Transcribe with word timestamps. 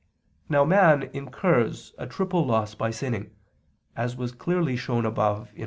Now 0.49 0.65
man 0.65 1.03
incurs 1.13 1.93
a 1.99 2.07
triple 2.07 2.43
loss 2.43 2.73
by 2.73 2.89
sinning, 2.89 3.35
as 3.95 4.15
was 4.15 4.31
clearly 4.31 4.75
shown 4.75 5.05
above 5.05 5.49
(Q. 5.53 5.59